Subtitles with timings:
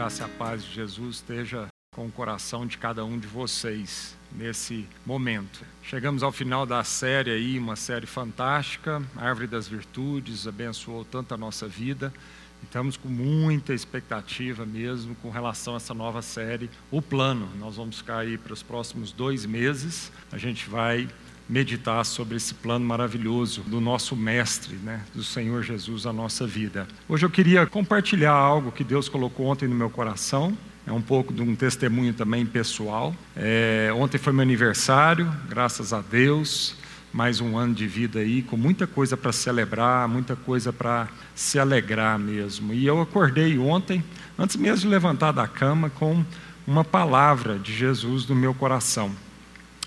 [0.00, 4.16] graça e a paz de Jesus esteja com o coração de cada um de vocês
[4.32, 5.62] nesse momento.
[5.82, 11.36] Chegamos ao final da série aí, uma série fantástica, Árvore das Virtudes, abençoou tanto a
[11.36, 12.14] nossa vida.
[12.62, 17.46] Estamos com muita expectativa mesmo com relação a essa nova série, O Plano.
[17.58, 20.10] Nós vamos ficar aí para os próximos dois meses.
[20.32, 21.10] A gente vai
[21.50, 26.86] meditar sobre esse plano maravilhoso do nosso Mestre, né, do Senhor Jesus, a nossa vida.
[27.08, 30.56] Hoje eu queria compartilhar algo que Deus colocou ontem no meu coração.
[30.86, 33.14] É um pouco de um testemunho também pessoal.
[33.36, 36.76] É, ontem foi meu aniversário, graças a Deus.
[37.12, 41.58] Mais um ano de vida aí, com muita coisa para celebrar, muita coisa para se
[41.58, 42.72] alegrar mesmo.
[42.72, 44.04] E eu acordei ontem,
[44.38, 46.24] antes mesmo de levantar da cama, com
[46.64, 49.10] uma palavra de Jesus no meu coração.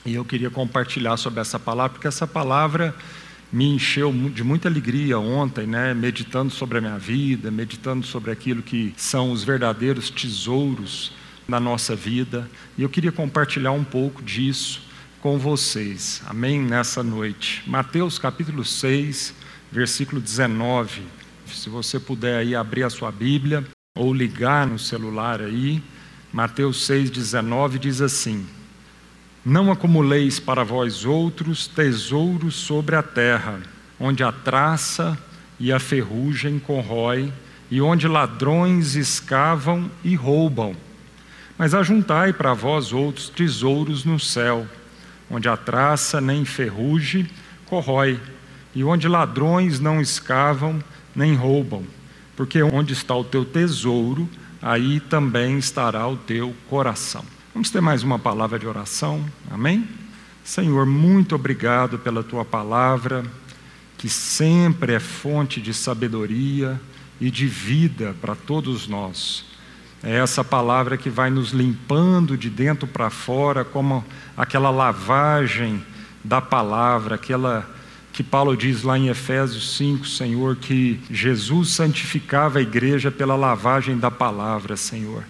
[0.05, 2.93] E eu queria compartilhar sobre essa palavra, porque essa palavra
[3.51, 8.63] me encheu de muita alegria ontem, né, meditando sobre a minha vida, meditando sobre aquilo
[8.63, 11.13] que são os verdadeiros tesouros
[11.47, 12.49] da nossa vida.
[12.77, 14.81] E eu queria compartilhar um pouco disso
[15.21, 16.21] com vocês.
[16.25, 16.59] Amém?
[16.59, 17.63] Nessa noite.
[17.65, 19.33] Mateus capítulo 6,
[19.71, 21.03] versículo 19.
[21.45, 23.63] Se você puder aí abrir a sua Bíblia
[23.95, 25.81] ou ligar no celular aí,
[26.31, 28.45] Mateus 6, 19 diz assim:
[29.45, 33.59] não acumuleis para vós outros tesouros sobre a terra,
[33.99, 35.17] onde a traça
[35.59, 37.31] e a ferrugem corrói,
[37.69, 40.75] e onde ladrões escavam e roubam.
[41.57, 44.67] Mas ajuntai para vós outros tesouros no céu,
[45.29, 47.27] onde a traça nem ferrugem
[47.65, 48.19] corrói,
[48.75, 50.81] e onde ladrões não escavam
[51.15, 51.83] nem roubam.
[52.35, 54.29] Porque onde está o teu tesouro,
[54.61, 57.23] aí também estará o teu coração.
[57.53, 59.87] Vamos ter mais uma palavra de oração, amém?
[60.43, 63.23] Senhor, muito obrigado pela tua palavra,
[63.95, 66.81] que sempre é fonte de sabedoria
[67.21, 69.45] e de vida para todos nós.
[70.01, 74.03] É essa palavra que vai nos limpando de dentro para fora, como
[74.35, 75.79] aquela lavagem
[76.23, 77.69] da palavra, aquela
[78.11, 83.95] que Paulo diz lá em Efésios 5, Senhor, que Jesus santificava a igreja pela lavagem
[83.95, 85.23] da palavra, Senhor.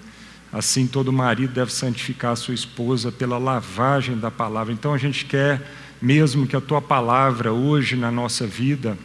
[0.53, 4.71] Assim, todo marido deve santificar a sua esposa pela lavagem da palavra.
[4.71, 5.59] Então, a gente quer
[5.99, 8.97] mesmo que a tua palavra hoje na nossa vida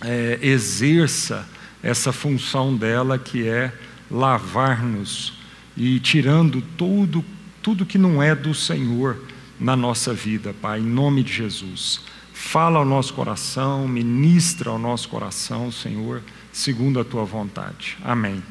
[0.00, 1.48] é, exerça
[1.82, 3.72] essa função dela, que é
[4.10, 5.32] lavar-nos
[5.76, 7.24] e tirando tudo,
[7.62, 9.16] tudo que não é do Senhor
[9.58, 12.00] na nossa vida, Pai, em nome de Jesus.
[12.32, 16.22] Fala ao nosso coração, ministra ao nosso coração, Senhor,
[16.52, 17.96] segundo a tua vontade.
[18.04, 18.42] Amém.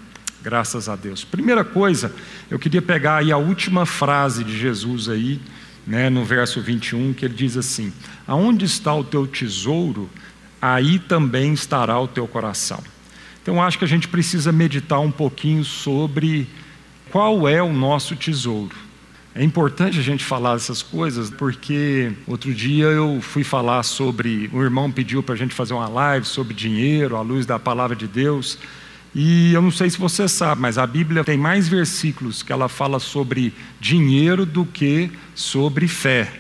[0.42, 1.24] Graças a Deus.
[1.24, 2.14] Primeira coisa,
[2.50, 5.40] eu queria pegar aí a última frase de Jesus aí,
[5.86, 7.92] né, no verso 21, que ele diz assim:
[8.28, 10.10] Aonde está o teu tesouro,
[10.62, 12.84] aí também estará o teu coração.
[13.42, 16.48] Então acho que a gente precisa meditar um pouquinho sobre
[17.10, 18.76] qual é o nosso tesouro.
[19.34, 24.50] É importante a gente falar essas coisas porque outro dia eu fui falar sobre.
[24.52, 27.96] O irmão pediu para a gente fazer uma live sobre dinheiro, à luz da palavra
[27.96, 28.58] de Deus.
[29.20, 32.70] E eu não sei se você sabe, mas a Bíblia tem mais versículos que ela
[32.70, 36.32] fala sobre dinheiro do que sobre fé.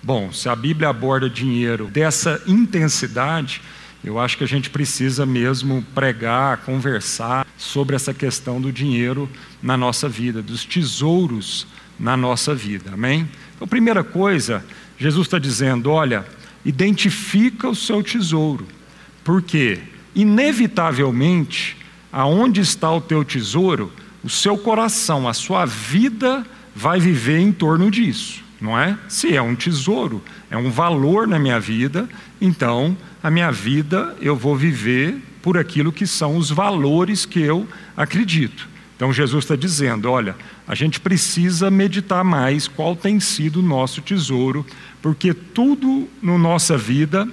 [0.00, 3.60] Bom, se a Bíblia aborda dinheiro dessa intensidade,
[4.04, 9.28] eu acho que a gente precisa mesmo pregar, conversar sobre essa questão do dinheiro
[9.60, 11.66] na nossa vida, dos tesouros
[11.98, 13.28] na nossa vida, amém?
[13.56, 14.64] Então, primeira coisa,
[14.96, 16.24] Jesus está dizendo: olha,
[16.64, 18.68] identifica o seu tesouro,
[19.24, 19.80] porque,
[20.14, 21.82] inevitavelmente,
[22.14, 23.92] aonde está o teu tesouro,
[24.22, 28.96] o seu coração, a sua vida vai viver em torno disso, não é?
[29.08, 32.08] Se é um tesouro, é um valor na minha vida,
[32.40, 37.66] então a minha vida eu vou viver por aquilo que são os valores que eu
[37.96, 38.68] acredito.
[38.94, 40.36] Então Jesus está dizendo: olha,
[40.68, 44.64] a gente precisa meditar mais qual tem sido o nosso tesouro,
[45.02, 47.28] porque tudo na nossa vida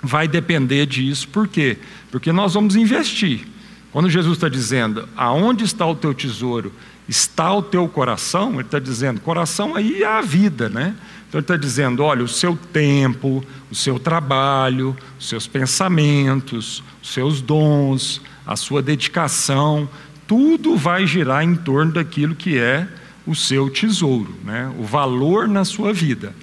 [0.00, 1.26] vai depender disso.
[1.28, 1.78] Por quê?
[2.12, 3.53] Porque nós vamos investir.
[3.94, 6.72] Quando Jesus está dizendo, aonde está o teu tesouro,
[7.08, 10.96] está o teu coração, ele está dizendo, coração aí é a vida, né?
[11.28, 17.12] Então ele está dizendo, olha, o seu tempo, o seu trabalho, os seus pensamentos, os
[17.12, 19.88] seus dons, a sua dedicação,
[20.26, 22.88] tudo vai girar em torno daquilo que é
[23.24, 24.74] o seu tesouro, né?
[24.76, 26.34] o valor na sua vida.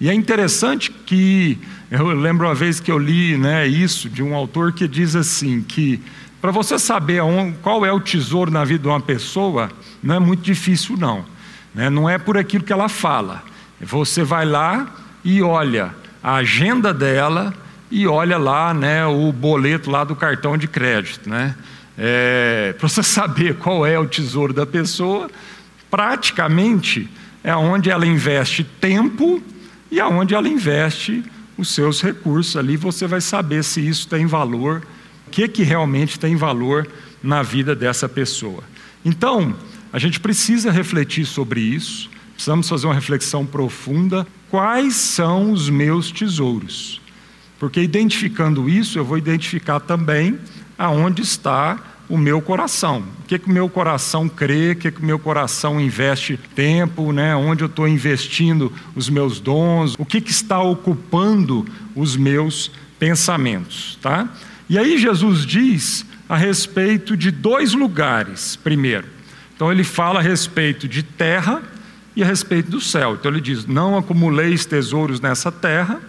[0.00, 1.58] E é interessante que,
[1.90, 5.60] eu lembro uma vez que eu li né, isso de um autor que diz assim,
[5.60, 6.00] que
[6.44, 7.22] para você saber
[7.62, 9.70] qual é o tesouro na vida de uma pessoa,
[10.02, 11.24] não é muito difícil, não.
[11.74, 11.88] Né?
[11.88, 13.42] Não é por aquilo que ela fala.
[13.80, 14.94] Você vai lá
[15.24, 17.54] e olha a agenda dela
[17.90, 21.30] e olha lá né, o boleto lá do cartão de crédito.
[21.30, 21.54] Né?
[21.96, 25.30] É, para você saber qual é o tesouro da pessoa,
[25.90, 27.08] praticamente
[27.42, 29.42] é onde ela investe tempo
[29.90, 31.24] e aonde ela investe
[31.56, 32.54] os seus recursos.
[32.54, 34.82] Ali você vai saber se isso tem valor,
[35.34, 36.86] que, que realmente tem valor
[37.20, 38.62] na vida dessa pessoa.
[39.04, 39.56] Então,
[39.92, 44.24] a gente precisa refletir sobre isso, precisamos fazer uma reflexão profunda.
[44.48, 47.00] Quais são os meus tesouros?
[47.58, 50.38] Porque identificando isso, eu vou identificar também
[50.78, 53.02] aonde está o meu coração.
[53.24, 57.10] O que, que o meu coração crê, o que, que o meu coração investe tempo,
[57.12, 57.34] né?
[57.34, 61.66] onde eu estou investindo os meus dons, o que, que está ocupando
[61.96, 62.70] os meus
[63.00, 63.98] pensamentos.
[64.00, 64.28] Tá?
[64.68, 69.06] E aí Jesus diz a respeito de dois lugares, primeiro.
[69.54, 71.62] Então ele fala a respeito de terra
[72.16, 73.14] e a respeito do céu.
[73.14, 76.00] Então ele diz: Não acumuleis tesouros nessa terra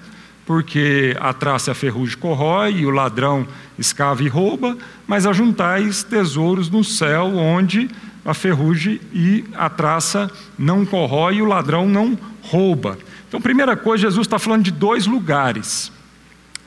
[0.45, 3.47] porque a traça e a ferrugem corrói e o ladrão
[3.79, 7.89] escava e rouba, mas ajuntais tesouros no céu, onde
[8.23, 12.97] a ferrugem e a traça não corrói e o ladrão não rouba.
[13.27, 15.91] Então, primeira coisa, Jesus está falando de dois lugares,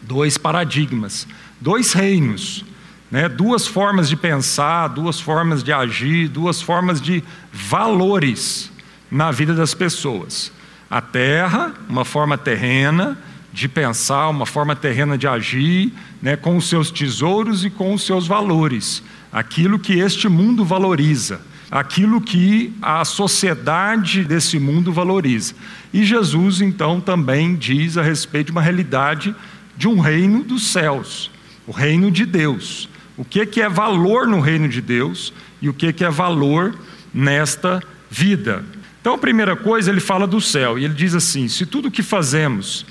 [0.02, 1.26] dois paradigmas,
[1.60, 2.64] dois reinos,
[3.10, 3.28] né?
[3.28, 7.22] duas formas de pensar, duas formas de agir, duas formas de
[7.52, 8.70] valores
[9.10, 10.52] na vida das pessoas.
[10.90, 13.18] A terra, uma forma terrena,
[13.52, 18.02] de pensar, uma forma terrena de agir, né, com os seus tesouros e com os
[18.02, 19.02] seus valores,
[19.32, 21.40] aquilo que este mundo valoriza,
[21.70, 25.54] aquilo que a sociedade desse mundo valoriza.
[25.92, 29.34] E Jesus então também diz a respeito de uma realidade
[29.76, 31.30] de um reino dos céus,
[31.68, 32.88] o reino de Deus.
[33.14, 36.74] O que que é valor no reino de Deus e o que que é valor
[37.12, 38.64] nesta vida?
[39.00, 41.90] Então, a primeira coisa, ele fala do céu, e ele diz assim: se tudo o
[41.90, 42.86] que fazemos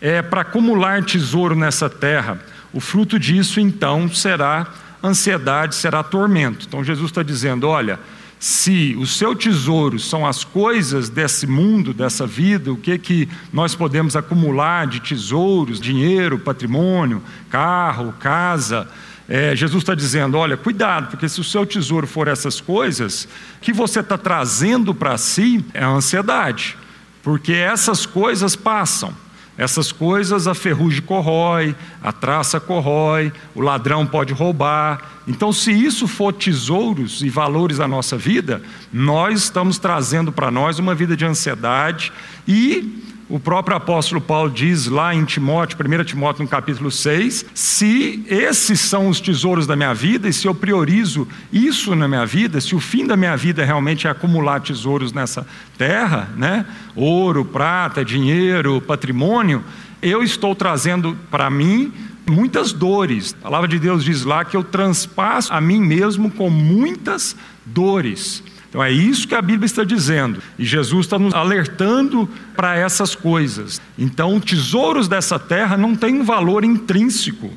[0.00, 2.38] é, para acumular tesouro nessa terra,
[2.72, 4.66] o fruto disso então será
[5.02, 6.66] ansiedade, será tormento.
[6.68, 7.98] Então Jesus está dizendo: olha,
[8.38, 13.74] se o seu tesouro são as coisas desse mundo, dessa vida, o que que nós
[13.74, 18.88] podemos acumular de tesouros, dinheiro, patrimônio, carro, casa,
[19.28, 23.28] é, Jesus está dizendo: olha, cuidado, porque se o seu tesouro for essas coisas,
[23.60, 26.76] que você está trazendo para si é a ansiedade,
[27.22, 29.12] porque essas coisas passam.
[29.58, 35.02] Essas coisas a ferrugem corrói, a traça corrói, o ladrão pode roubar.
[35.26, 38.62] Então, se isso for tesouros e valores da nossa vida,
[38.92, 42.12] nós estamos trazendo para nós uma vida de ansiedade
[42.46, 48.24] e o próprio apóstolo Paulo diz lá em Timóteo, 1 Timóteo no capítulo 6, se
[48.26, 52.58] esses são os tesouros da minha vida, e se eu priorizo isso na minha vida,
[52.58, 55.46] se o fim da minha vida realmente é acumular tesouros nessa
[55.76, 56.64] terra, né?
[56.96, 59.62] ouro, prata, dinheiro, patrimônio,
[60.00, 61.92] eu estou trazendo para mim
[62.26, 63.36] muitas dores.
[63.40, 67.36] A palavra de Deus diz lá que eu transpasso a mim mesmo com muitas
[67.66, 68.42] dores.
[68.68, 70.42] Então é isso que a Bíblia está dizendo.
[70.58, 73.80] E Jesus está nos alertando para essas coisas.
[73.98, 77.50] Então, tesouros dessa terra não têm um valor intrínseco,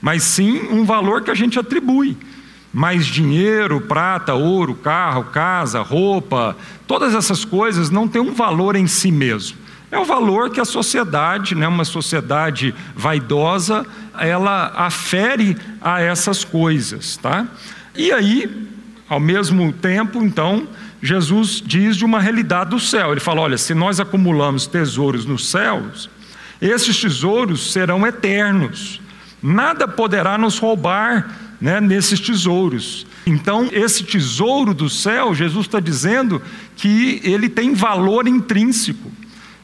[0.00, 2.16] mas sim um valor que a gente atribui.
[2.72, 6.54] Mas dinheiro, prata, ouro, carro, casa, roupa,
[6.86, 9.56] todas essas coisas não têm um valor em si mesmo.
[9.90, 13.86] É o valor que a sociedade, né, uma sociedade vaidosa,
[14.18, 17.46] ela afere a essas coisas, tá?
[17.96, 18.68] E aí
[19.08, 20.68] ao mesmo tempo, então,
[21.02, 23.12] Jesus diz de uma realidade do céu.
[23.12, 26.10] Ele fala: olha, se nós acumulamos tesouros nos céus,
[26.60, 29.00] esses tesouros serão eternos.
[29.42, 33.06] Nada poderá nos roubar né, nesses tesouros.
[33.24, 36.42] Então, esse tesouro do céu, Jesus está dizendo
[36.76, 39.10] que ele tem valor intrínseco.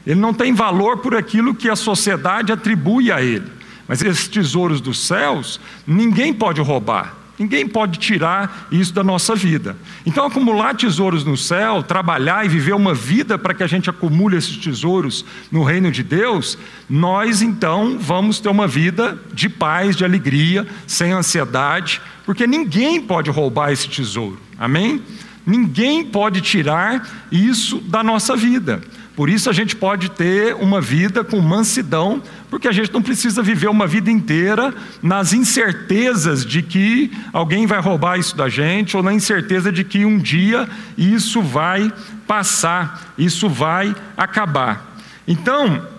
[0.05, 3.51] Ele não tem valor por aquilo que a sociedade atribui a ele.
[3.87, 7.24] Mas esses tesouros dos céus, ninguém pode roubar.
[7.37, 9.75] Ninguém pode tirar isso da nossa vida.
[10.05, 14.37] Então, acumular tesouros no céu, trabalhar e viver uma vida para que a gente acumule
[14.37, 16.57] esses tesouros no reino de Deus,
[16.89, 23.29] nós então vamos ter uma vida de paz, de alegria, sem ansiedade, porque ninguém pode
[23.29, 24.39] roubar esse tesouro.
[24.57, 25.01] Amém?
[25.45, 28.81] Ninguém pode tirar isso da nossa vida.
[29.15, 33.41] Por isso a gente pode ter uma vida com mansidão, porque a gente não precisa
[33.41, 39.01] viver uma vida inteira nas incertezas de que alguém vai roubar isso da gente, ou
[39.01, 40.67] na incerteza de que um dia
[40.97, 41.91] isso vai
[42.27, 44.97] passar, isso vai acabar.
[45.25, 45.94] Então,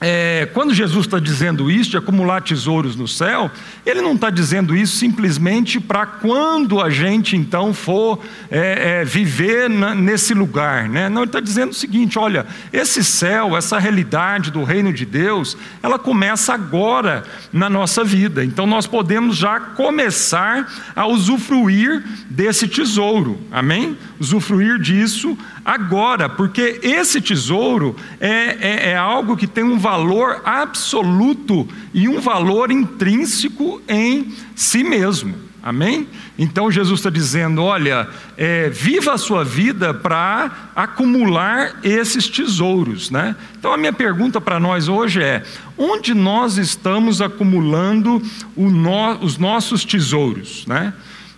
[0.00, 3.50] é, quando Jesus está dizendo isso, de acumular tesouros no céu,
[3.84, 8.18] ele não está dizendo isso simplesmente para quando a gente então for
[8.50, 10.88] é, é, viver na, nesse lugar.
[10.88, 11.10] Né?
[11.10, 15.54] Não, ele está dizendo o seguinte: olha, esse céu, essa realidade do reino de Deus,
[15.82, 18.42] ela começa agora na nossa vida.
[18.42, 20.66] Então nós podemos já começar
[20.96, 23.38] a usufruir desse tesouro.
[23.52, 23.98] Amém?
[24.18, 25.36] Usufruir disso
[25.70, 32.20] agora, porque esse tesouro é, é, é, algo que tem um valor absoluto e um
[32.20, 35.32] valor intrínseco em si mesmo.
[35.62, 36.08] Amém?
[36.36, 43.36] Então Jesus está dizendo: olha, é, viva a sua vida para acumular esses tesouros, né?
[43.56, 45.44] Então a minha pergunta para nós hoje é:
[45.78, 48.20] onde nós estamos acumulando
[48.56, 50.92] no, os nossos tesouros, né?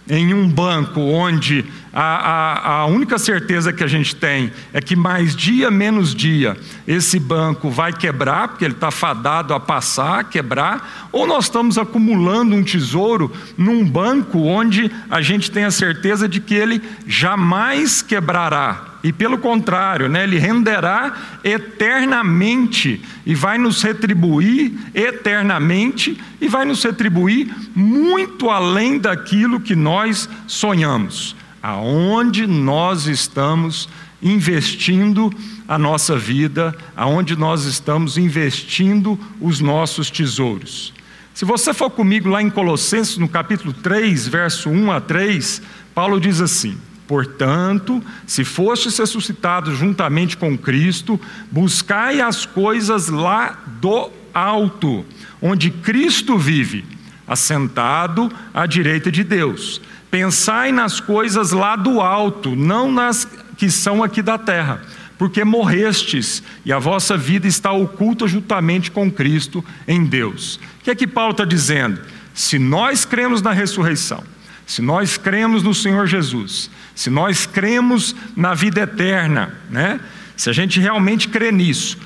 [0.08, 4.96] em um banco onde a, a, a, única certeza que a gente tem é que
[4.96, 6.56] mais dia menos dia
[6.86, 11.76] esse banco vai quebrar, porque ele está fadado a passar, a quebrar, ou nós estamos
[11.76, 18.02] acumulando um tesouro num banco onde a gente tem a certeza de que ele jamais
[18.02, 26.64] quebrará e pelo contrário, né, ele renderá eternamente e vai nos retribuir eternamente e vai
[26.64, 31.34] nos retribuir muito além daquilo que nós sonhamos.
[31.62, 33.88] Aonde nós estamos
[34.22, 35.32] investindo
[35.66, 40.92] a nossa vida, aonde nós estamos investindo os nossos tesouros.
[41.34, 45.62] Se você for comigo lá em Colossenses, no capítulo 3, verso 1 a 3,
[45.94, 46.76] Paulo diz assim:
[47.06, 55.04] Portanto, se fostes ressuscitados juntamente com Cristo, buscai as coisas lá do alto,
[55.40, 56.84] onde Cristo vive,
[57.26, 59.80] assentado à direita de Deus.
[60.12, 63.26] Pensai nas coisas lá do alto, não nas
[63.56, 64.82] que são aqui da terra,
[65.16, 70.56] porque morrestes e a vossa vida está oculta juntamente com Cristo em Deus.
[70.56, 71.98] O que é que Paulo está dizendo?
[72.34, 74.22] Se nós cremos na ressurreição,
[74.66, 79.98] se nós cremos no Senhor Jesus, se nós cremos na vida eterna, né?
[80.36, 81.96] se a gente realmente crê nisso,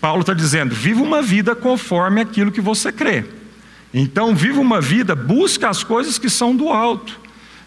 [0.00, 3.26] Paulo está dizendo: viva uma vida conforme aquilo que você crê.
[3.92, 7.20] Então, viva uma vida, busca as coisas que são do alto,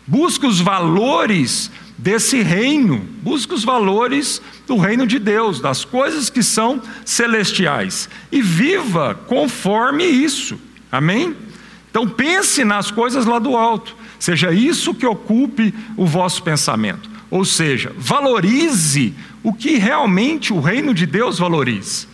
[0.08, 6.44] busca os valores desse reino, busca os valores do reino de Deus, das coisas que
[6.44, 10.60] são celestiais, e viva conforme isso,
[10.92, 11.36] amém?
[11.90, 13.96] Então, pense nas coisas lá do alto.
[14.20, 17.10] Seja isso que ocupe o vosso pensamento.
[17.32, 22.08] Ou seja, valorize o que realmente o reino de Deus valoriza.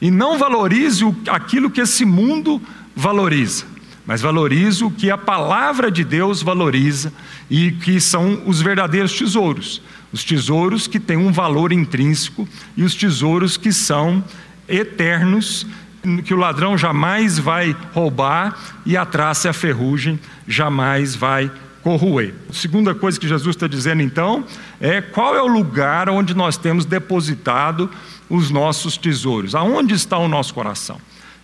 [0.00, 2.60] E não valorize aquilo que esse mundo
[2.96, 3.64] valoriza,
[4.08, 7.12] mas valorize o que a palavra de Deus valoriza
[7.50, 9.82] e que são os verdadeiros tesouros.
[10.10, 14.24] Os tesouros que têm um valor intrínseco e os tesouros que são
[14.66, 15.66] eternos
[16.24, 22.32] que o ladrão jamais vai roubar e a traça e a ferrugem jamais vai corroer.
[22.48, 24.42] A segunda coisa que Jesus está dizendo então
[24.80, 27.90] é qual é o lugar onde nós temos depositado
[28.30, 29.54] os nossos tesouros.
[29.54, 30.98] Aonde está o nosso coração?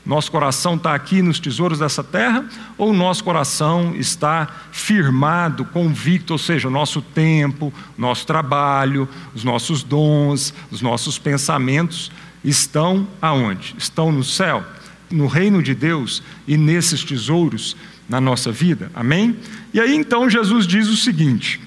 [0.05, 2.45] Nosso coração está aqui nos tesouros dessa terra
[2.77, 10.53] ou nosso coração está firmado, convicto, ou seja, nosso tempo, nosso trabalho, os nossos dons,
[10.71, 12.13] os nossos pensamentos
[12.45, 13.75] estão aonde?
[13.79, 14.63] Estão no céu,
[15.11, 17.75] no reino de Deus e nesses tesouros
[18.07, 18.91] na nossa vida.
[18.95, 19.35] Amém?
[19.73, 21.63] E aí então Jesus diz o seguinte: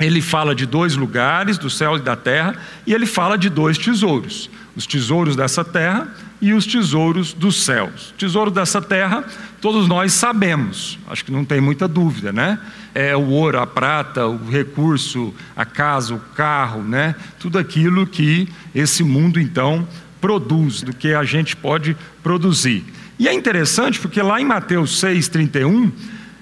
[0.00, 3.78] ele fala de dois lugares, do céu e da terra, e ele fala de dois
[3.78, 6.08] tesouros: os tesouros dessa terra
[6.40, 8.14] e os tesouros dos céus.
[8.16, 9.24] Tesouro dessa terra,
[9.60, 12.58] todos nós sabemos, acho que não tem muita dúvida, né?
[12.94, 17.14] É o ouro, a prata, o recurso, a casa, o carro, né?
[17.38, 19.86] Tudo aquilo que esse mundo então
[20.20, 22.84] produz, do que a gente pode produzir.
[23.18, 25.90] E é interessante porque lá em Mateus 6,31,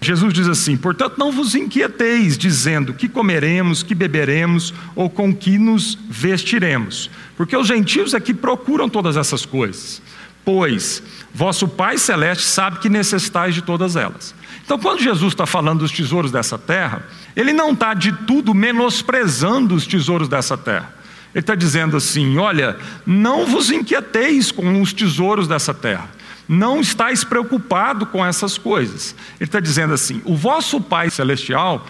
[0.00, 5.58] Jesus diz assim: Portanto, não vos inquieteis, dizendo que comeremos, que beberemos ou com que
[5.58, 10.02] nos vestiremos, porque os gentios é que procuram todas essas coisas,
[10.44, 11.00] pois
[11.32, 14.34] vosso Pai Celeste sabe que necessitais de todas elas.
[14.64, 19.76] Então, quando Jesus está falando dos tesouros dessa terra, ele não está de tudo menosprezando
[19.76, 20.92] os tesouros dessa terra.
[21.32, 22.76] Ele está dizendo assim: olha,
[23.06, 26.10] não vos inquieteis com os tesouros dessa terra
[26.48, 29.14] não estáis preocupado com essas coisas.
[29.38, 31.86] Ele está dizendo assim: o vosso Pai Celestial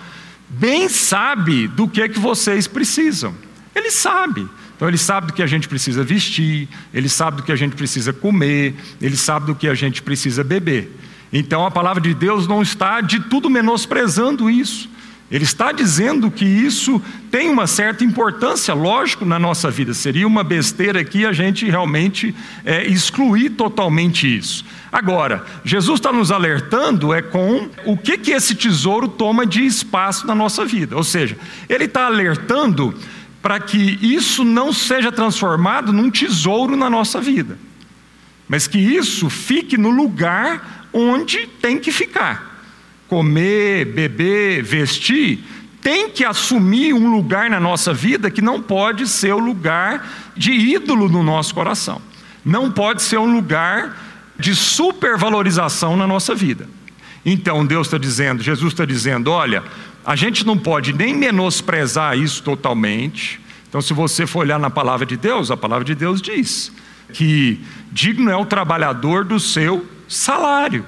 [0.48, 3.34] bem sabe do que é que vocês precisam.
[3.74, 4.48] Ele sabe.
[4.78, 7.74] Então ele sabe do que a gente precisa vestir, ele sabe do que a gente
[7.74, 10.96] precisa comer, ele sabe do que a gente precisa beber.
[11.32, 14.88] Então a palavra de Deus não está de tudo menosprezando isso.
[15.30, 19.92] Ele está dizendo que isso tem uma certa importância, lógico, na nossa vida.
[19.92, 22.32] Seria uma besteira aqui a gente realmente
[22.64, 24.64] é, excluir totalmente isso.
[24.92, 30.24] Agora, Jesus está nos alertando é com o que, que esse tesouro toma de espaço
[30.24, 30.96] na nossa vida.
[30.96, 31.36] Ou seja,
[31.68, 32.94] ele está alertando
[33.40, 37.58] para que isso não seja transformado num tesouro na nossa vida,
[38.48, 42.48] mas que isso fique no lugar onde tem que ficar
[43.08, 45.42] comer, beber, vestir,
[45.80, 50.52] tem que assumir um lugar na nossa vida que não pode ser o lugar de
[50.52, 52.00] ídolo no nosso coração.
[52.44, 53.96] Não pode ser um lugar
[54.38, 56.68] de supervalorização na nossa vida.
[57.24, 59.64] Então Deus está dizendo, Jesus está dizendo: olha,
[60.08, 63.38] a gente não pode nem menosprezar isso totalmente.
[63.68, 66.72] Então, se você for olhar na palavra de Deus, a palavra de Deus diz
[67.12, 67.60] que
[67.92, 70.82] digno é o trabalhador do seu salário.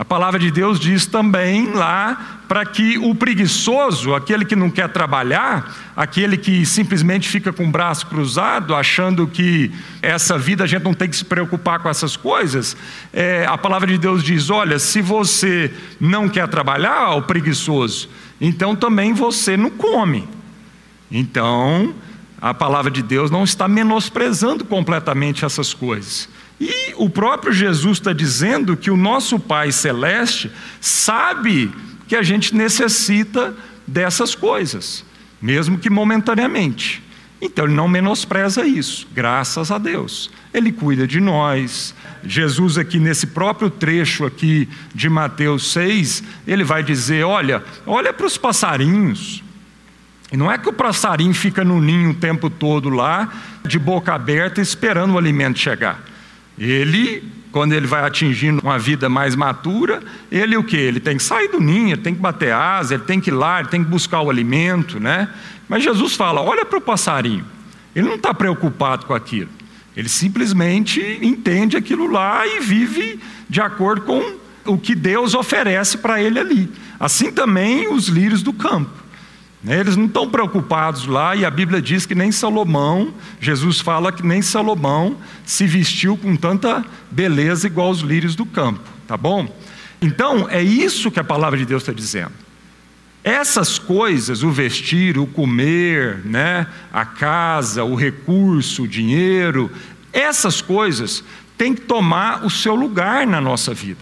[0.00, 4.88] A palavra de Deus diz também lá para que o preguiçoso, aquele que não quer
[4.88, 10.84] trabalhar, aquele que simplesmente fica com o braço cruzado, achando que essa vida a gente
[10.84, 12.74] não tem que se preocupar com essas coisas,
[13.12, 18.08] é, a palavra de Deus diz: olha, se você não quer trabalhar, o preguiçoso,
[18.40, 20.26] então também você não come.
[21.12, 21.94] Então,
[22.40, 26.26] a palavra de Deus não está menosprezando completamente essas coisas.
[26.60, 31.72] E o próprio Jesus está dizendo que o nosso Pai Celeste sabe
[32.06, 35.02] que a gente necessita dessas coisas,
[35.40, 37.02] mesmo que momentaneamente.
[37.40, 40.30] Então ele não menospreza isso, graças a Deus.
[40.52, 41.94] Ele cuida de nós.
[42.22, 48.26] Jesus aqui nesse próprio trecho aqui de Mateus 6, ele vai dizer: "Olha, olha para
[48.26, 49.42] os passarinhos.
[50.30, 53.32] E não é que o passarinho fica no ninho o tempo todo lá,
[53.66, 56.09] de boca aberta, esperando o alimento chegar.
[56.60, 60.76] Ele, quando ele vai atingindo uma vida mais matura, ele o que?
[60.76, 63.32] Ele tem que sair do ninho, ele tem que bater asa, ele tem que ir
[63.32, 65.30] lá, ele tem que buscar o alimento, né?
[65.66, 67.44] Mas Jesus fala: olha para o passarinho.
[67.96, 69.48] Ele não está preocupado com aquilo.
[69.96, 76.22] Ele simplesmente entende aquilo lá e vive de acordo com o que Deus oferece para
[76.22, 76.70] ele ali.
[76.98, 78.99] Assim também os lírios do campo.
[79.62, 84.10] Né, eles não estão preocupados lá, e a Bíblia diz que nem Salomão, Jesus fala
[84.10, 89.54] que nem Salomão se vestiu com tanta beleza igual os lírios do campo, tá bom?
[90.00, 92.32] Então, é isso que a palavra de Deus está dizendo.
[93.22, 99.70] Essas coisas, o vestir, o comer, né, a casa, o recurso, o dinheiro,
[100.10, 101.22] essas coisas
[101.58, 104.00] têm que tomar o seu lugar na nossa vida.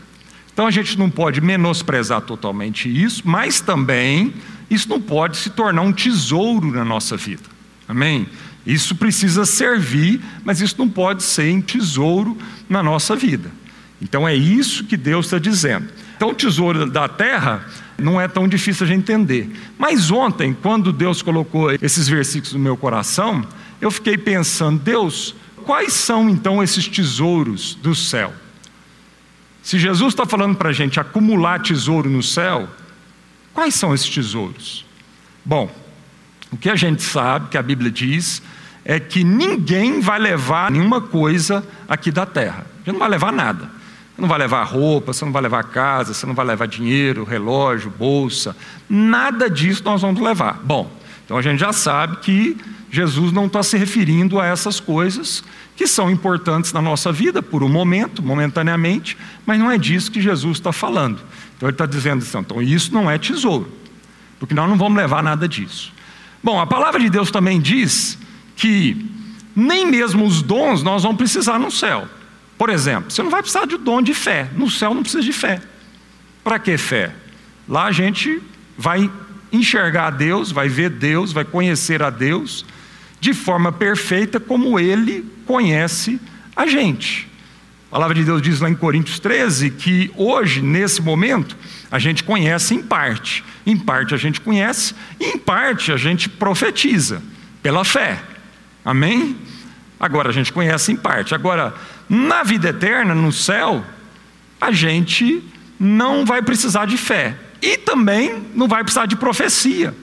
[0.52, 4.34] Então a gente não pode menosprezar totalmente isso, mas também
[4.70, 7.44] isso não pode se tornar um tesouro na nossa vida.
[7.88, 8.28] Amém?
[8.66, 12.36] Isso precisa servir, mas isso não pode ser um tesouro
[12.68, 13.50] na nossa vida.
[14.00, 15.88] Então é isso que Deus está dizendo.
[16.16, 17.64] Então, o tesouro da terra
[17.96, 19.50] não é tão difícil a gente entender.
[19.78, 23.46] Mas ontem, quando Deus colocou esses versículos no meu coração,
[23.80, 28.34] eu fiquei pensando, Deus, quais são então esses tesouros do céu?
[29.62, 32.68] Se Jesus está falando para a gente acumular tesouro no céu,
[33.58, 34.86] Quais são esses tesouros?
[35.44, 35.68] Bom,
[36.52, 38.40] o que a gente sabe, que a Bíblia diz,
[38.84, 42.64] é que ninguém vai levar nenhuma coisa aqui da terra.
[42.84, 43.64] Você não vai levar nada.
[43.64, 47.24] Você não vai levar roupa, você não vai levar casa, você não vai levar dinheiro,
[47.24, 48.56] relógio, bolsa.
[48.88, 50.60] Nada disso nós vamos levar.
[50.62, 50.88] Bom,
[51.24, 52.56] então a gente já sabe que
[52.92, 55.42] Jesus não está se referindo a essas coisas
[55.74, 60.20] que são importantes na nossa vida por um momento, momentaneamente, mas não é disso que
[60.20, 61.20] Jesus está falando.
[61.58, 63.70] Então ele está dizendo assim, então isso não é tesouro,
[64.38, 65.92] porque nós não vamos levar nada disso.
[66.42, 68.16] Bom, a palavra de Deus também diz
[68.56, 69.10] que
[69.56, 72.08] nem mesmo os dons nós vamos precisar no céu.
[72.56, 75.32] Por exemplo, você não vai precisar de dom de fé, no céu não precisa de
[75.32, 75.60] fé.
[76.44, 77.12] Para que fé?
[77.68, 78.40] Lá a gente
[78.76, 79.10] vai
[79.52, 82.64] enxergar a Deus, vai ver Deus, vai conhecer a Deus
[83.20, 86.20] de forma perfeita como Ele conhece
[86.54, 87.28] a gente.
[87.88, 91.56] A palavra de Deus diz lá em Coríntios 13 que hoje, nesse momento,
[91.90, 93.42] a gente conhece em parte.
[93.64, 97.22] Em parte a gente conhece, e em parte a gente profetiza,
[97.62, 98.20] pela fé.
[98.84, 99.36] Amém?
[99.98, 101.34] Agora a gente conhece em parte.
[101.34, 101.74] Agora,
[102.08, 103.82] na vida eterna, no céu,
[104.60, 105.42] a gente
[105.80, 107.36] não vai precisar de fé.
[107.62, 109.94] E também não vai precisar de profecia.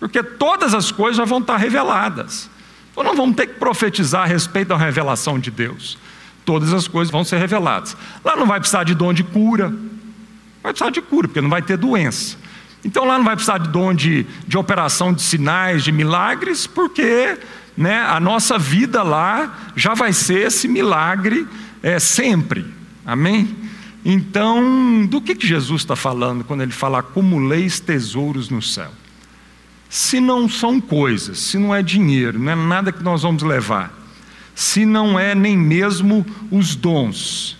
[0.00, 2.48] Porque todas as coisas já vão estar reveladas.
[2.90, 5.98] Então não vamos ter que profetizar a respeito da revelação de Deus
[6.48, 7.94] todas as coisas vão ser reveladas.
[8.24, 9.68] Lá não vai precisar de dom de cura,
[10.62, 12.38] vai precisar de cura, porque não vai ter doença.
[12.82, 17.36] Então lá não vai precisar de dom de, de operação de sinais, de milagres, porque
[17.76, 21.46] né, a nossa vida lá já vai ser esse milagre
[21.82, 22.64] é, sempre.
[23.04, 23.54] Amém?
[24.02, 28.90] Então, do que, que Jesus está falando quando ele fala acumuleis tesouros no céu?
[29.88, 33.92] se não são coisas, se não é dinheiro, não é nada que nós vamos levar,
[34.58, 37.56] se não é nem mesmo os dons,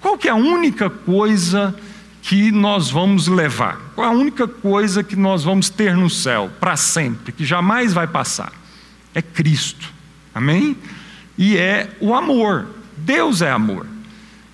[0.00, 1.72] qual que é a única coisa
[2.20, 3.80] que nós vamos levar?
[3.94, 7.92] Qual é a única coisa que nós vamos ter no céu para sempre, que jamais
[7.92, 8.52] vai passar?
[9.14, 9.88] É Cristo.
[10.34, 10.76] Amém?
[11.38, 12.66] E é o amor.
[12.96, 13.86] Deus é amor.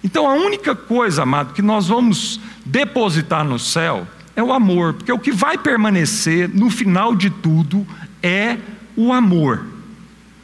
[0.05, 5.11] Então a única coisa, amado, que nós vamos depositar no céu é o amor, porque
[5.11, 7.87] o que vai permanecer no final de tudo
[8.23, 8.59] é
[8.95, 9.78] o amor.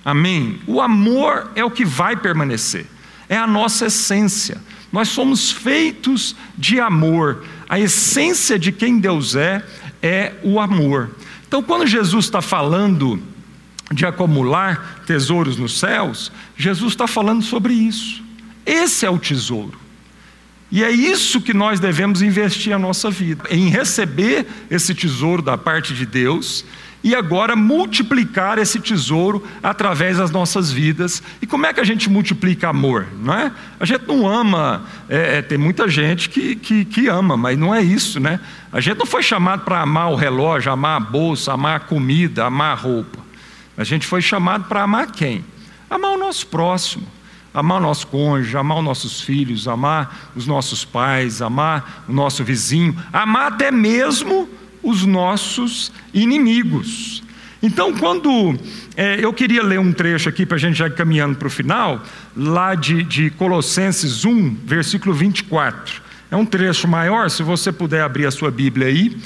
[0.04, 0.60] Amém?
[0.66, 2.86] O amor é o que vai permanecer,
[3.28, 4.60] é a nossa essência.
[4.92, 7.44] Nós somos feitos de amor.
[7.68, 9.64] A essência de quem Deus é
[10.00, 11.10] é o amor.
[11.48, 13.20] Então, quando Jesus está falando
[13.92, 18.22] de acumular tesouros nos céus, Jesus está falando sobre isso.
[18.64, 19.78] Esse é o tesouro.
[20.70, 25.56] E é isso que nós devemos investir a nossa vida, em receber esse tesouro da
[25.56, 26.64] parte de Deus
[27.04, 31.22] e agora multiplicar esse tesouro através das nossas vidas.
[31.42, 33.06] E como é que a gente multiplica amor?
[33.20, 33.52] Não é?
[33.78, 37.74] A gente não ama, é, é, tem muita gente que, que, que, ama, mas não
[37.74, 38.40] é isso, né?
[38.72, 42.46] A gente não foi chamado para amar o relógio, amar a bolsa, amar a comida,
[42.46, 43.18] amar a roupa.
[43.76, 45.44] A gente foi chamado para amar quem?
[45.90, 47.06] Amar o nosso próximo
[47.52, 52.42] amar o nosso cônjuge, amar os nossos filhos, amar os nossos pais, amar o nosso
[52.42, 54.48] vizinho, amar até mesmo
[54.84, 57.22] os nossos inimigos.
[57.62, 58.58] Então, quando
[58.94, 62.02] é, eu queria ler um trecho aqui para a gente já caminhando para o final,
[62.36, 66.02] lá de, de Colossenses 1, versículo 24.
[66.30, 69.16] É um trecho maior, se você puder abrir a sua Bíblia aí.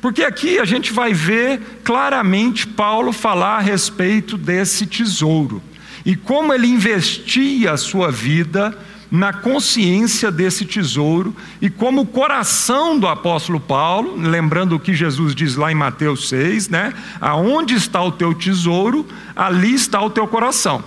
[0.00, 5.62] Porque aqui a gente vai ver claramente Paulo falar a respeito desse tesouro
[6.04, 8.76] e como ele investia a sua vida
[9.10, 15.34] na consciência desse tesouro e como o coração do apóstolo Paulo, lembrando o que Jesus
[15.34, 16.94] diz lá em Mateus 6, né?
[17.20, 20.84] Aonde está o teu tesouro, ali está o teu coração.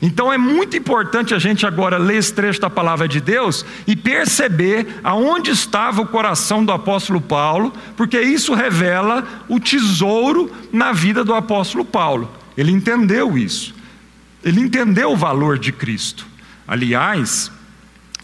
[0.00, 3.96] Então é muito importante a gente agora ler esse trecho da palavra de Deus e
[3.96, 11.24] perceber aonde estava o coração do apóstolo Paulo, porque isso revela o tesouro na vida
[11.24, 12.30] do apóstolo Paulo.
[12.56, 13.74] Ele entendeu isso.
[14.44, 16.26] Ele entendeu o valor de Cristo.
[16.68, 17.50] Aliás,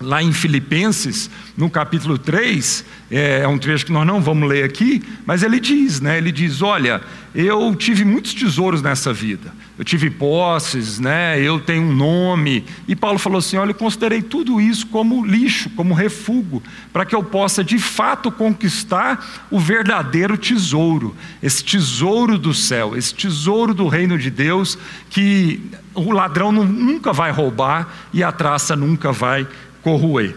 [0.02, 4.64] lá em Filipenses, no capítulo 3, é, é um trecho que nós não vamos ler
[4.64, 6.18] aqui, mas ele diz, né?
[6.18, 7.00] Ele diz: "Olha,
[7.34, 11.40] eu tive muitos tesouros nessa vida eu tive posses, né?
[11.40, 12.64] eu tenho um nome.
[12.86, 16.62] E Paulo falou assim: olha, eu considerei tudo isso como lixo, como refúgio,
[16.92, 23.14] para que eu possa de fato conquistar o verdadeiro tesouro, esse tesouro do céu, esse
[23.14, 24.78] tesouro do reino de Deus,
[25.10, 25.60] que
[25.94, 29.46] o ladrão nunca vai roubar e a traça nunca vai
[29.82, 30.34] corroer.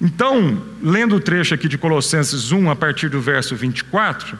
[0.00, 4.38] Então, lendo o trecho aqui de Colossenses 1, a partir do verso 24,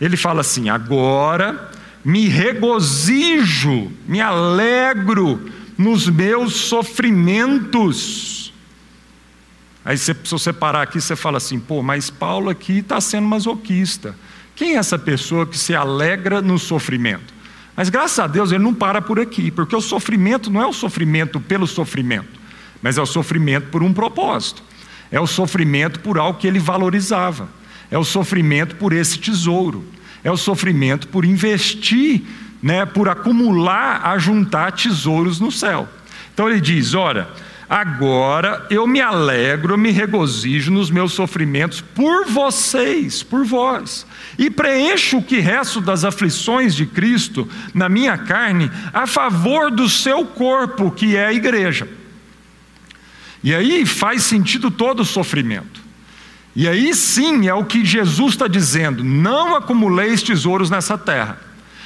[0.00, 1.70] ele fala assim: agora
[2.04, 8.52] me regozijo, me alegro nos meus sofrimentos.
[9.84, 14.16] Aí, se você parar aqui, você fala assim: pô, mas Paulo aqui está sendo masoquista.
[14.54, 17.34] Quem é essa pessoa que se alegra no sofrimento?
[17.76, 20.72] Mas graças a Deus ele não para por aqui, porque o sofrimento não é o
[20.72, 22.35] sofrimento pelo sofrimento,
[22.82, 24.62] mas é o sofrimento por um propósito.
[25.10, 27.48] É o sofrimento por algo que ele valorizava.
[27.90, 29.84] É o sofrimento por esse tesouro
[30.26, 32.20] é o sofrimento por investir,
[32.60, 35.88] né, por acumular, ajuntar tesouros no céu.
[36.34, 37.30] Então ele diz: Ora,
[37.70, 44.04] agora eu me alegro, me regozijo nos meus sofrimentos por vocês, por vós,
[44.36, 49.88] e preencho o que resto das aflições de Cristo na minha carne a favor do
[49.88, 51.88] seu corpo, que é a igreja.
[53.46, 55.80] E aí faz sentido todo o sofrimento.
[56.56, 61.38] E aí sim é o que Jesus está dizendo: não acumuleis tesouros nessa terra,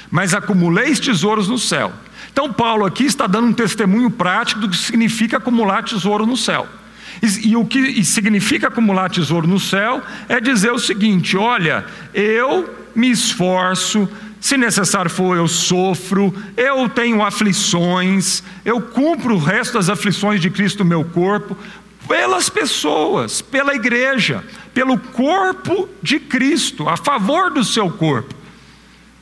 [0.09, 1.93] mas acumuleis tesouros no céu.
[2.33, 6.67] Então, Paulo aqui está dando um testemunho prático do que significa acumular tesouro no céu.
[7.21, 12.75] E, e o que significa acumular tesouro no céu é dizer o seguinte: olha, eu
[12.95, 14.09] me esforço,
[14.41, 20.49] se necessário for, eu sofro, eu tenho aflições, eu cumpro o resto das aflições de
[20.49, 21.55] Cristo no meu corpo,
[22.07, 28.33] pelas pessoas, pela igreja, pelo corpo de Cristo, a favor do seu corpo.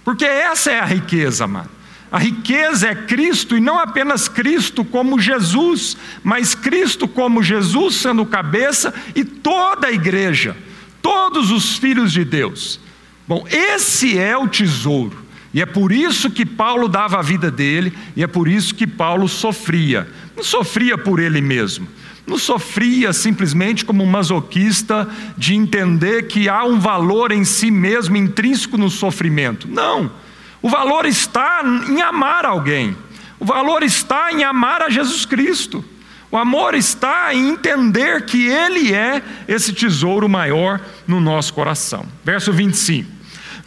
[0.05, 1.69] Porque essa é a riqueza, mano.
[2.09, 8.25] A riqueza é Cristo e não apenas Cristo como Jesus, mas Cristo como Jesus sendo
[8.25, 10.55] cabeça e toda a igreja,
[11.01, 12.79] todos os filhos de Deus.
[13.29, 15.15] Bom, esse é o tesouro.
[15.53, 18.87] E é por isso que Paulo dava a vida dele, e é por isso que
[18.87, 20.09] Paulo sofria.
[20.35, 21.87] Não sofria por ele mesmo,
[22.25, 28.17] não sofria simplesmente como um masoquista de entender que há um valor em si mesmo
[28.17, 29.67] intrínseco no sofrimento.
[29.67, 30.11] Não.
[30.59, 32.97] O valor está em amar alguém.
[33.39, 35.85] O valor está em amar a Jesus Cristo.
[36.31, 42.07] O amor está em entender que Ele é esse tesouro maior no nosso coração.
[42.25, 43.18] Verso 25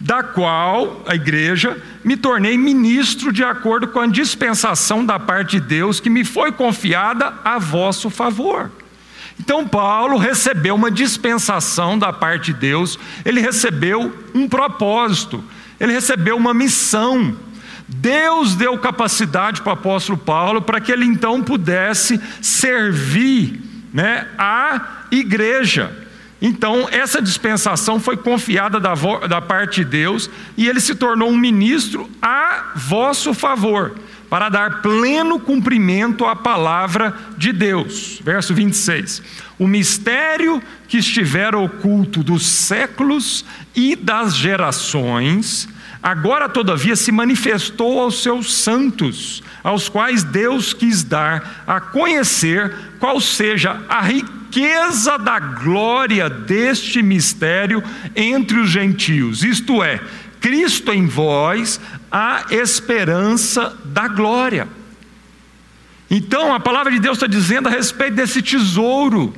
[0.03, 5.61] da qual, a igreja, me tornei ministro de acordo com a dispensação da parte de
[5.61, 8.69] Deus que me foi confiada a vosso favor.
[9.38, 15.43] Então, Paulo recebeu uma dispensação da parte de Deus, ele recebeu um propósito,
[15.79, 17.37] ele recebeu uma missão.
[17.87, 23.62] Deus deu capacidade para o apóstolo Paulo para que ele então pudesse servir
[23.95, 26.02] né, a igreja.
[26.44, 28.94] Então, essa dispensação foi confiada da,
[29.28, 33.94] da parte de Deus e ele se tornou um ministro a vosso favor,
[34.33, 38.18] para dar pleno cumprimento à palavra de Deus.
[38.24, 39.22] Verso 26.
[39.59, 43.44] O mistério que estivera oculto dos séculos
[43.76, 45.68] e das gerações,
[46.02, 53.20] agora todavia se manifestou aos seus santos, aos quais Deus quis dar a conhecer qual
[53.20, 57.83] seja a riqueza da glória deste mistério
[58.14, 60.01] entre os gentios, isto é,
[60.40, 64.68] Cristo em vós, a esperança da glória.
[66.11, 69.33] Então, a palavra de Deus está dizendo a respeito desse tesouro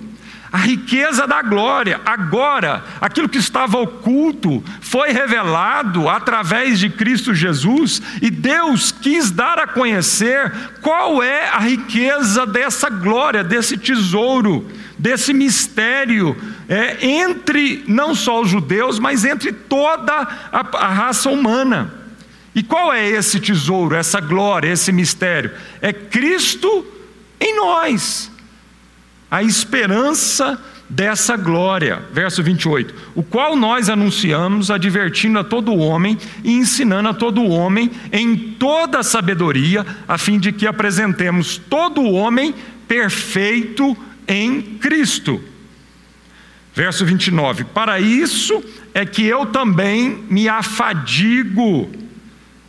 [0.54, 2.00] a riqueza da glória.
[2.06, 9.58] Agora, aquilo que estava oculto foi revelado através de Cristo Jesus e Deus quis dar
[9.58, 16.36] a conhecer qual é a riqueza dessa glória, desse tesouro, desse mistério
[16.68, 20.12] é, entre não só os judeus, mas entre toda
[20.52, 21.92] a, a raça humana.
[22.54, 25.50] E qual é esse tesouro, essa glória, esse mistério?
[25.82, 26.86] É Cristo
[27.40, 28.32] em nós
[29.35, 30.57] a esperança
[30.88, 32.05] dessa glória.
[32.12, 32.94] Verso 28.
[33.16, 39.01] O qual nós anunciamos, advertindo a todo homem e ensinando a todo homem em toda
[39.01, 42.55] a sabedoria, a fim de que apresentemos todo homem
[42.87, 43.97] perfeito
[44.29, 45.42] em Cristo.
[46.73, 47.64] Verso 29.
[47.64, 48.62] Para isso
[48.94, 51.90] é que eu também me afadigo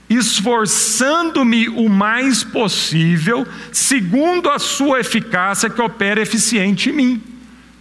[0.09, 7.23] esforçando-me o mais possível, segundo a sua eficácia que opera eficiente em mim.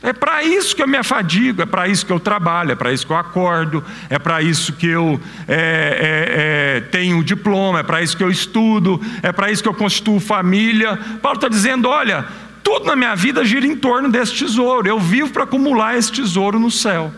[0.04, 2.92] É para isso que eu me afadigo, é para isso que eu trabalho, é para
[2.92, 7.82] isso que eu acordo, é para isso que eu é, é, é, tenho diploma, é
[7.82, 10.98] para isso que eu estudo, é para isso que eu constituo família.
[11.22, 12.26] Paulo está dizendo: olha,
[12.62, 16.58] tudo na minha vida gira em torno desse tesouro, eu vivo para acumular esse tesouro
[16.58, 17.10] no céu.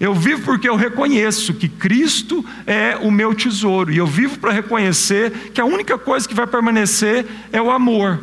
[0.00, 4.50] Eu vivo porque eu reconheço que Cristo é o meu tesouro, e eu vivo para
[4.50, 8.18] reconhecer que a única coisa que vai permanecer é o amor.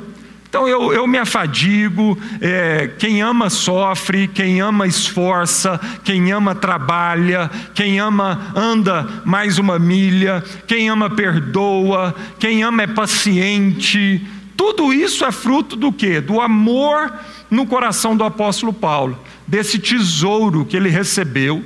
[0.50, 7.52] Então eu, eu me afadigo, é, quem ama sofre, quem ama esforça, quem ama trabalha,
[7.76, 14.26] quem ama anda mais uma milha, quem ama perdoa, quem ama é paciente.
[14.56, 16.20] Tudo isso é fruto do que?
[16.22, 17.14] Do amor
[17.52, 21.64] no coração do apóstolo Paulo desse tesouro que ele recebeu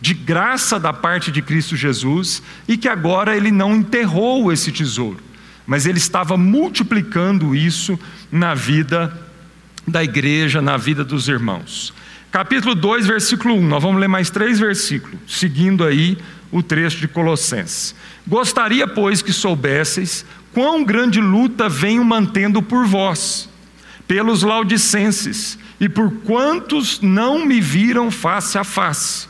[0.00, 5.18] de graça da parte de Cristo Jesus e que agora ele não enterrou esse tesouro,
[5.66, 7.98] mas ele estava multiplicando isso
[8.30, 9.12] na vida
[9.86, 11.92] da igreja, na vida dos irmãos.
[12.30, 16.18] Capítulo 2, versículo 1, nós vamos ler mais três versículos, seguindo aí
[16.52, 17.94] o trecho de Colossenses.
[18.26, 23.48] Gostaria, pois, que soubesseis quão grande luta venho mantendo por vós,
[24.06, 29.28] pelos laudicenses, e por quantos não me viram face a face.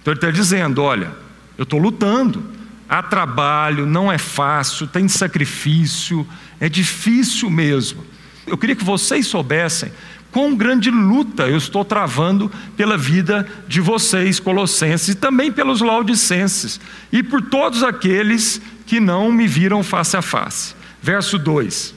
[0.00, 1.12] Então ele está dizendo: olha,
[1.58, 2.44] eu estou lutando,
[2.88, 6.26] há trabalho, não é fácil, tem sacrifício,
[6.60, 8.04] é difícil mesmo.
[8.46, 9.90] Eu queria que vocês soubessem
[10.30, 16.80] quão grande luta eu estou travando pela vida de vocês, colossenses, e também pelos laudicenses,
[17.12, 20.74] e por todos aqueles que não me viram face a face.
[21.00, 21.94] Verso 2: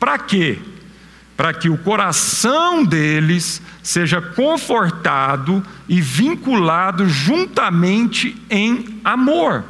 [0.00, 0.58] Para quê?
[1.36, 9.64] Para que o coração deles seja confortado e vinculado juntamente em amor,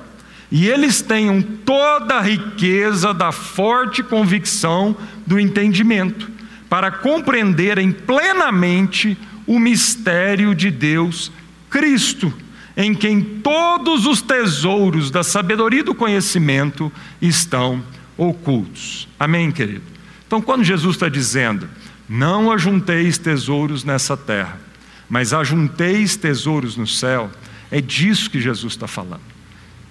[0.51, 4.97] e eles tenham toda a riqueza da forte convicção
[5.27, 6.31] do entendimento,
[6.69, 11.33] para compreenderem plenamente o mistério de Deus,
[11.71, 12.33] Cristo,
[12.77, 17.83] em quem todos os tesouros da sabedoria e do conhecimento estão
[18.17, 19.09] ocultos.
[19.19, 19.92] Amém, querido?
[20.33, 21.69] Então, quando Jesus está dizendo,
[22.09, 24.59] não ajunteis tesouros nessa terra,
[25.07, 27.31] mas ajunteis tesouros no céu,
[27.71, 29.21] é disso que Jesus está falando.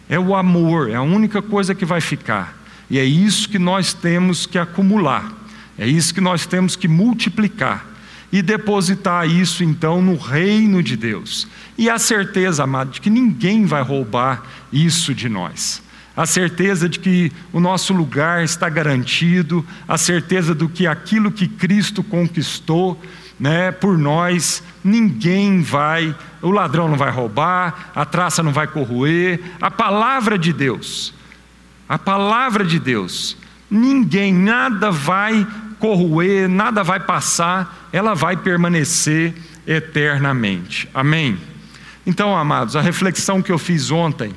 [0.09, 2.57] É o amor, é a única coisa que vai ficar.
[2.89, 5.31] E é isso que nós temos que acumular.
[5.77, 7.85] É isso que nós temos que multiplicar
[8.31, 11.47] e depositar isso então no reino de Deus.
[11.77, 14.41] E a certeza, amado, de que ninguém vai roubar
[14.73, 15.83] isso de nós.
[16.21, 21.47] A certeza de que o nosso lugar está garantido, a certeza do que aquilo que
[21.47, 23.01] Cristo conquistou,
[23.39, 29.39] né, por nós, ninguém vai, o ladrão não vai roubar, a traça não vai corroer,
[29.59, 31.11] a palavra de Deus,
[31.89, 33.35] a palavra de Deus,
[33.67, 35.47] ninguém, nada vai
[35.79, 39.33] corroer, nada vai passar, ela vai permanecer
[39.65, 40.87] eternamente.
[40.93, 41.39] Amém?
[42.05, 44.31] Então, amados, a reflexão que eu fiz ontem,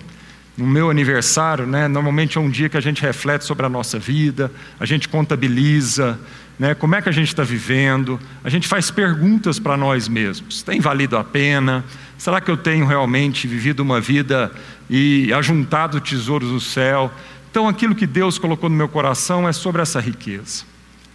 [0.57, 3.99] no meu aniversário, né, normalmente é um dia que a gente reflete sobre a nossa
[3.99, 6.19] vida, a gente contabiliza,
[6.59, 10.63] né, como é que a gente está vivendo, a gente faz perguntas para nós mesmos:
[10.63, 11.85] tem valido a pena?
[12.17, 14.53] Será que eu tenho realmente vivido uma vida
[14.89, 17.11] e ajuntado tesouros no céu?
[17.51, 20.65] Então, aquilo que Deus colocou no meu coração é sobre essa riqueza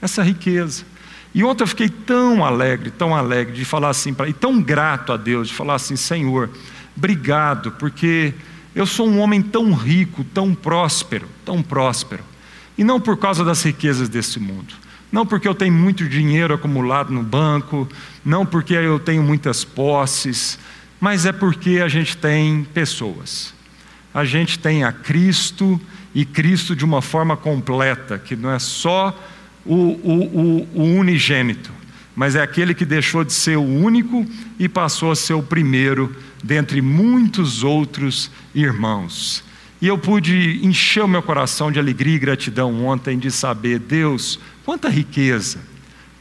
[0.02, 0.84] essa riqueza.
[1.34, 5.14] E ontem eu fiquei tão alegre, tão alegre de falar assim, pra, e tão grato
[5.14, 6.50] a Deus, de falar assim: Senhor,
[6.98, 8.34] obrigado, porque
[8.80, 12.24] eu sou um homem tão rico, tão próspero, tão próspero.
[12.78, 14.74] E não por causa das riquezas desse mundo,
[15.12, 17.88] não porque eu tenho muito dinheiro acumulado no banco,
[18.24, 20.58] não porque eu tenho muitas posses,
[21.00, 23.54] mas é porque a gente tem pessoas.
[24.14, 25.80] A gente tem a Cristo
[26.16, 29.18] e Cristo de uma forma completa, que não é só
[29.66, 31.72] o, o, o, o unigênito,
[32.20, 34.26] mas é aquele que deixou de ser o único
[34.60, 39.42] e passou a ser o primeiro dentre muitos outros irmãos.
[39.82, 44.38] E eu pude encher o meu coração de alegria e gratidão ontem de saber, Deus,
[44.66, 45.60] quanta riqueza,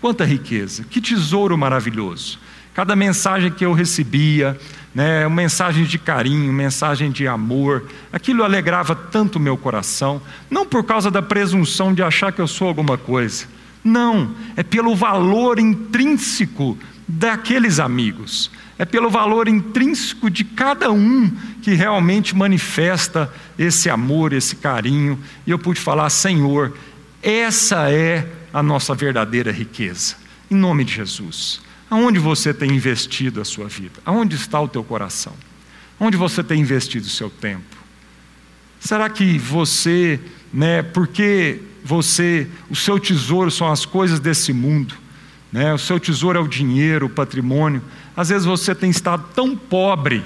[0.01, 2.39] quanta riqueza, que tesouro maravilhoso.
[2.75, 4.57] Cada mensagem que eu recebia,
[4.95, 10.85] né, mensagem de carinho, mensagem de amor, aquilo alegrava tanto o meu coração, não por
[10.85, 13.58] causa da presunção de achar que eu sou alguma coisa,
[13.89, 21.31] não, é pelo valor intrínseco daqueles amigos, é pelo valor intrínseco de cada um
[21.63, 26.77] que realmente manifesta esse amor, esse carinho, e eu pude falar, Senhor,
[27.23, 30.17] essa é a nossa verdadeira riqueza,
[30.51, 31.61] em nome de Jesus.
[31.91, 34.01] Aonde você tem investido a sua vida?
[34.05, 35.33] Aonde está o teu coração?
[35.99, 37.77] Onde você tem investido o seu tempo?
[38.79, 40.21] Será que você,
[40.53, 44.95] né, porque você, o seu tesouro são as coisas desse mundo,
[45.51, 45.73] né?
[45.73, 47.83] O seu tesouro é o dinheiro, o patrimônio.
[48.15, 50.23] Às vezes você tem estado tão pobre,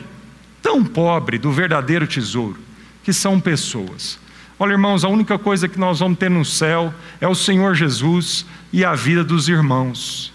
[0.61, 2.59] tão pobre do verdadeiro tesouro,
[3.05, 4.19] que são pessoas.
[4.59, 8.45] Olha, irmãos, a única coisa que nós vamos ter no céu é o Senhor Jesus
[8.73, 10.33] e a vida dos irmãos.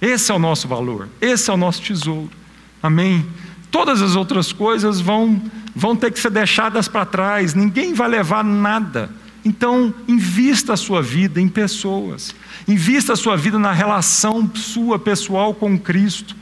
[0.00, 2.30] Esse é o nosso valor, esse é o nosso tesouro.
[2.80, 3.26] Amém?
[3.72, 5.42] Todas as outras coisas vão,
[5.74, 9.10] vão ter que ser deixadas para trás, ninguém vai levar nada.
[9.44, 12.34] Então, invista a sua vida em pessoas,
[12.66, 16.34] invista a sua vida na relação sua pessoal com Cristo.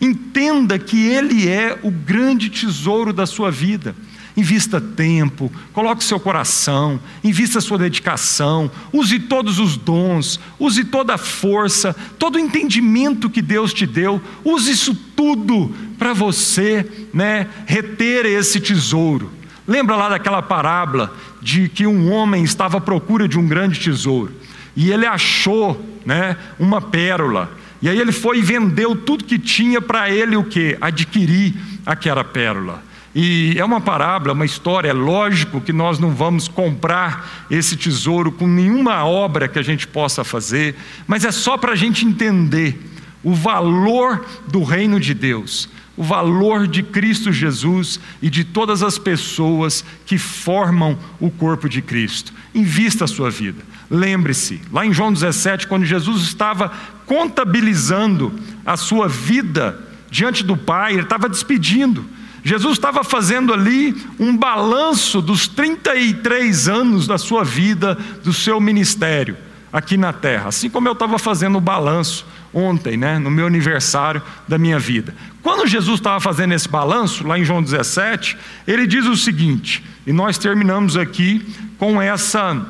[0.00, 3.94] Entenda que Ele é o grande tesouro da sua vida.
[4.36, 11.18] Invista tempo, coloque seu coração, invista sua dedicação, use todos os dons, use toda a
[11.18, 18.26] força, todo o entendimento que Deus te deu, use isso tudo para você, né, reter
[18.26, 19.32] esse tesouro.
[19.66, 24.32] Lembra lá daquela parábola de que um homem estava à procura de um grande tesouro
[24.76, 27.50] e ele achou, né, uma pérola.
[27.80, 30.76] E aí ele foi e vendeu tudo que tinha para ele o que?
[30.80, 32.82] Adquirir aquela pérola.
[33.14, 38.30] E é uma parábola, uma história, é lógico que nós não vamos comprar esse tesouro
[38.30, 40.76] com nenhuma obra que a gente possa fazer,
[41.06, 42.78] mas é só para a gente entender
[43.22, 48.98] o valor do reino de Deus, o valor de Cristo Jesus e de todas as
[48.98, 52.32] pessoas que formam o corpo de Cristo.
[52.54, 53.62] Invista a sua vida.
[53.90, 56.70] Lembre-se, lá em João 17, quando Jesus estava
[57.06, 58.32] contabilizando
[58.64, 62.04] a sua vida diante do Pai, ele estava despedindo.
[62.44, 69.36] Jesus estava fazendo ali um balanço dos 33 anos da sua vida, do seu ministério
[69.72, 72.24] aqui na terra, assim como eu estava fazendo o balanço
[72.56, 75.14] ontem, né, no meu aniversário da minha vida.
[75.42, 80.12] Quando Jesus estava fazendo esse balanço, lá em João 17, ele diz o seguinte, e
[80.12, 82.64] nós terminamos aqui com essa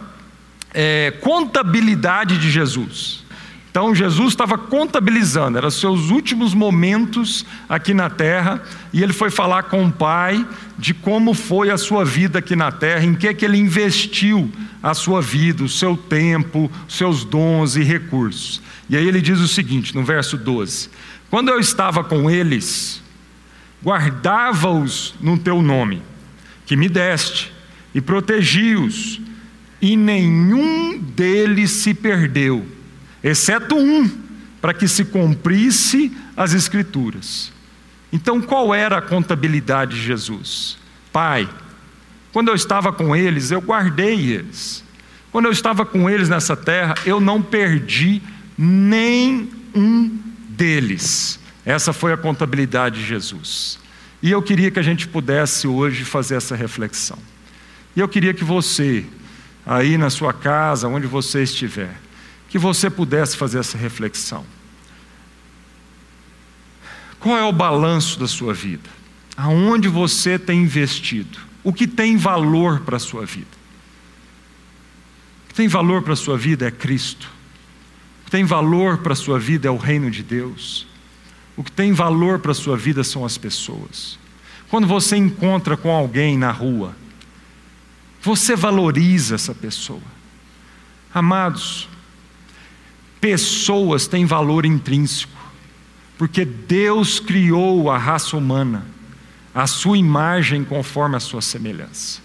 [0.75, 3.25] é, contabilidade de Jesus.
[3.71, 9.65] Então Jesus estava contabilizando, eram seus últimos momentos aqui na terra, e ele foi falar
[9.65, 10.45] com o pai
[10.79, 14.51] de como foi a sua vida aqui na terra, em que, que ele investiu
[14.83, 18.63] a sua vida, o seu tempo, seus dons e recursos.
[18.89, 20.91] E aí ele diz o seguinte, no verso 12:
[21.31, 23.03] Quando eu estava com eles,
[23.83, 26.03] guardava-os no teu nome,
[26.65, 27.53] que me deste,
[27.95, 29.21] e protegi-os,
[29.81, 32.77] e nenhum deles se perdeu
[33.23, 34.09] exceto um,
[34.61, 37.53] para que se cumprisse as Escrituras.
[38.13, 40.79] Então, qual era a contabilidade de Jesus?
[41.13, 41.49] Pai,
[42.33, 44.85] quando eu estava com eles, eu guardei eles.
[45.33, 48.23] Quando eu estava com eles nessa terra, eu não perdi
[48.57, 51.39] nem um deles.
[51.65, 53.79] Essa foi a contabilidade de Jesus.
[54.23, 57.19] E eu queria que a gente pudesse hoje fazer essa reflexão.
[57.95, 59.05] E eu queria que você,
[59.65, 62.01] aí na sua casa, onde você estiver,
[62.49, 64.45] que você pudesse fazer essa reflexão.
[67.19, 68.89] Qual é o balanço da sua vida?
[69.37, 71.39] Aonde você tem investido?
[71.65, 73.47] O que tem valor para a sua vida?
[75.45, 77.36] O que tem valor para a sua vida é Cristo.
[78.27, 80.85] O que tem valor para a sua vida é o reino de Deus.
[81.57, 84.19] O que tem valor para a sua vida são as pessoas.
[84.69, 86.97] Quando você encontra com alguém na rua,
[88.21, 90.03] você valoriza essa pessoa.
[91.15, 91.89] Amados,
[93.21, 95.31] pessoas têm valor intrínseco.
[96.19, 98.85] Porque Deus criou a raça humana,
[99.55, 102.21] a sua imagem conforme a sua semelhança.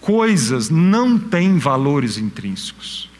[0.00, 3.13] Coisas não têm valores intrínsecos.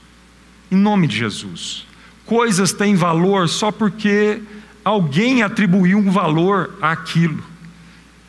[0.75, 1.87] Em nome de Jesus.
[2.27, 4.43] Coisas têm valor só porque
[4.85, 7.45] alguém atribuiu um valor àquilo.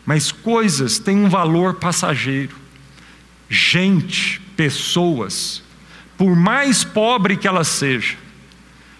[0.05, 2.55] Mas coisas têm um valor passageiro.
[3.49, 5.63] Gente, pessoas,
[6.15, 8.15] por mais pobre que ela seja,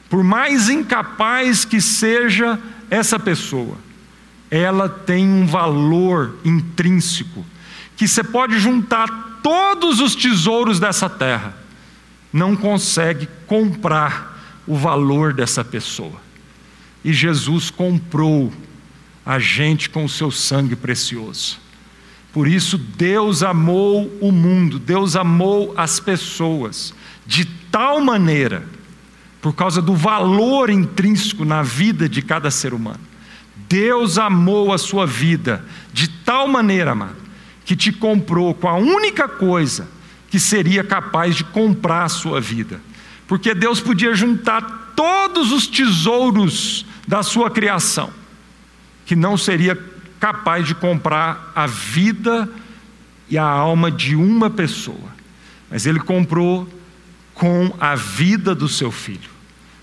[0.10, 3.78] por mais incapaz que seja essa pessoa,
[4.50, 7.46] ela tem um valor intrínseco
[7.96, 11.65] que você pode juntar todos os tesouros dessa terra,
[12.36, 16.20] não consegue comprar o valor dessa pessoa.
[17.02, 18.52] E Jesus comprou
[19.26, 21.58] a gente com o seu sangue precioso.
[22.34, 26.94] Por isso, Deus amou o mundo, Deus amou as pessoas
[27.26, 28.66] de tal maneira
[29.42, 33.00] por causa do valor intrínseco na vida de cada ser humano.
[33.70, 35.64] Deus amou a sua vida
[35.94, 37.16] de tal maneira, amado,
[37.64, 39.95] que te comprou com a única coisa
[40.36, 42.82] que seria capaz de comprar a sua vida.
[43.26, 48.12] Porque Deus podia juntar todos os tesouros da sua criação,
[49.06, 49.82] que não seria
[50.20, 52.52] capaz de comprar a vida
[53.30, 55.16] e a alma de uma pessoa.
[55.72, 56.68] Mas Ele comprou
[57.34, 59.30] com a vida do seu filho.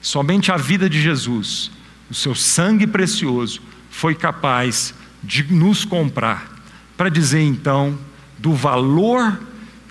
[0.03, 1.71] Somente a vida de Jesus,
[2.11, 4.93] o seu sangue precioso, foi capaz
[5.25, 6.47] de nos comprar,
[6.95, 7.99] para dizer então
[8.39, 9.41] do valor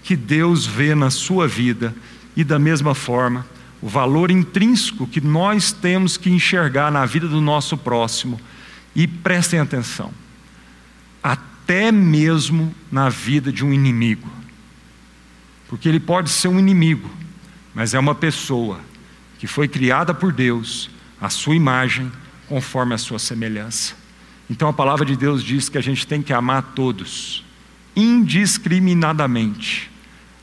[0.03, 1.95] que Deus vê na sua vida
[2.35, 3.45] e da mesma forma
[3.81, 8.39] o valor intrínseco que nós temos que enxergar na vida do nosso próximo.
[8.93, 10.11] E prestem atenção,
[11.23, 14.29] até mesmo na vida de um inimigo,
[15.69, 17.09] porque ele pode ser um inimigo,
[17.73, 18.81] mas é uma pessoa
[19.39, 20.89] que foi criada por Deus,
[21.21, 22.11] a sua imagem,
[22.47, 23.95] conforme a sua semelhança.
[24.49, 27.45] Então a palavra de Deus diz que a gente tem que amar todos,
[27.95, 29.90] indiscriminadamente,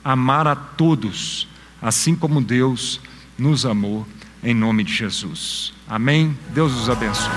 [0.09, 1.47] amar a todos,
[1.83, 2.99] assim como Deus
[3.39, 4.07] nos amou,
[4.43, 5.75] em nome de Jesus.
[5.87, 6.35] Amém?
[6.55, 7.29] Deus os abençoe.